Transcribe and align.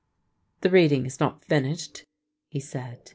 "The 0.61 0.71
reading 0.71 1.05
is 1.05 1.19
not 1.19 1.45
finished," 1.45 2.05
he 2.47 2.59
said. 2.59 3.09